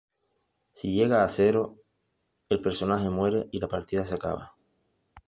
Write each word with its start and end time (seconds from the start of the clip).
Si 0.73 0.93
llega 0.93 1.23
a 1.23 1.27
cero, 1.27 1.77
el 2.49 2.59
personaje 2.59 3.11
muere 3.11 3.49
y 3.51 3.59
la 3.59 3.67
partida 3.67 4.03
se 4.03 4.15
acaba. 4.15 4.55